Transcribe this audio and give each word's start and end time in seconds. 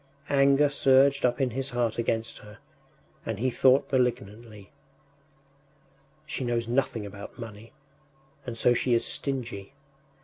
Anger 0.31 0.69
surged 0.69 1.27
up 1.27 1.39
in 1.39 1.51
his 1.51 1.69
heart 1.69 1.99
against 1.99 2.39
her, 2.39 2.57
and 3.23 3.37
he 3.37 3.51
thought 3.51 3.91
malignantly: 3.91 4.71
“She 6.25 6.43
knows 6.43 6.67
nothing 6.67 7.05
about 7.05 7.37
money, 7.37 7.71
and 8.43 8.57
so 8.57 8.73
she 8.73 8.95
is 8.95 9.05
stingy. 9.05 9.73